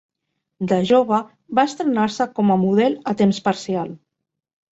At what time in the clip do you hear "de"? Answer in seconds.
0.69-0.77